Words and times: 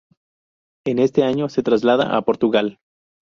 En 0.87 0.97
este 0.97 1.21
año 1.23 1.47
se 1.47 1.61
traslada 1.61 2.17
a 2.17 2.23
Portugal. 2.23 2.79